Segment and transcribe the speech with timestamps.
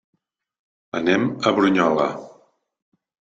[0.99, 2.09] Anem a Brunyola.